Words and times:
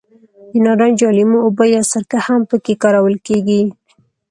د 0.51 0.53
نارنج 0.65 0.97
یا 1.03 1.09
لیمو 1.17 1.39
اوبه 1.45 1.65
یا 1.75 1.81
سرکه 1.91 2.17
هم 2.27 2.41
په 2.49 2.55
کې 2.63 2.73
کارول 2.83 3.15
کېږي. 3.27 3.61